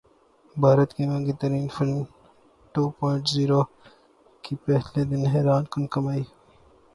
[0.55, 1.99] بھارت کی مہنگی ترین فلم
[2.75, 3.61] ٹو پوائنٹ زیرو
[4.43, 6.23] کی پہلے دن حیران کن کمائی